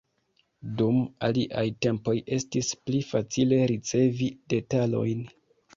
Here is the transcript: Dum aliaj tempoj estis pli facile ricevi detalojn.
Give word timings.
Dum 0.79 0.97
aliaj 1.27 1.65
tempoj 1.87 2.15
estis 2.39 2.73
pli 2.89 3.05
facile 3.13 3.61
ricevi 3.75 4.33
detalojn. 4.57 5.29